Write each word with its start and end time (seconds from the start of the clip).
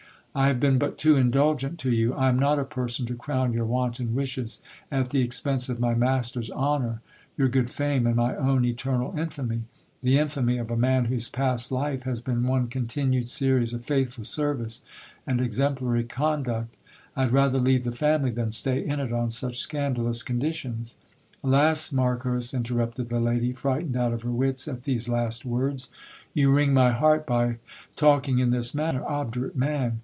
I 0.33 0.47
have 0.47 0.61
been 0.61 0.77
but 0.77 0.97
too 0.97 1.17
indulgent 1.17 1.77
to 1.79 1.91
you. 1.91 2.13
I 2.13 2.29
am 2.29 2.39
not 2.39 2.57
a 2.57 2.63
person 2.63 3.05
to 3.07 3.15
crown 3.15 3.51
your 3.51 3.65
wanton 3.65 4.15
wishes 4.15 4.61
at 4.89 5.09
the 5.09 5.19
expense 5.19 5.67
of 5.67 5.81
my 5.81 5.93
master's 5.93 6.49
honour, 6.51 7.01
your 7.35 7.49
good 7.49 7.69
fame, 7.69 8.07
and 8.07 8.15
my 8.15 8.37
own 8.37 8.63
eternal 8.63 9.13
infamy; 9.17 9.63
the 10.01 10.17
infamy 10.17 10.57
of 10.57 10.71
a 10.71 10.77
man 10.77 11.03
whose 11.05 11.27
past 11.27 11.69
life 11.69 12.03
has 12.03 12.21
been 12.21 12.43
one 12.47 12.69
continued 12.69 13.27
series 13.27 13.73
of 13.73 13.83
faithful 13.83 14.23
service 14.23 14.81
and 15.27 15.41
ex 15.41 15.57
emplary 15.57 16.07
conduct. 16.07 16.75
I 17.13 17.23
had 17.23 17.33
rather 17.33 17.59
leave 17.59 17.83
the 17.83 17.91
family 17.91 18.31
than 18.31 18.53
stay 18.53 18.79
in 18.85 19.01
it 19.01 19.11
on 19.11 19.29
such 19.29 19.59
scandal 19.59 20.07
ous 20.07 20.23
conditions. 20.23 20.95
Alas! 21.43 21.91
Marcos, 21.91 22.53
interrupted 22.53 23.09
the 23.09 23.19
lady, 23.19 23.51
frightened 23.51 23.97
out 23.97 24.13
of 24.13 24.21
her 24.21 24.31
wits 24.31 24.69
at 24.69 24.85
these 24.85 25.09
last 25.09 25.43
words, 25.43 25.89
you 26.33 26.53
wring 26.53 26.73
my 26.73 26.91
heart 26.91 27.25
by 27.27 27.57
talking 27.97 28.39
in 28.39 28.51
this 28.51 28.73
manner. 28.73 29.03
Obdurate 29.05 29.57
man 29.57 29.99